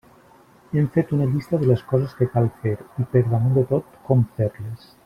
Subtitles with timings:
[0.77, 4.03] Hem fet una llista de les coses que cal fer, i per damunt de tot,
[4.11, 4.93] com fer-les.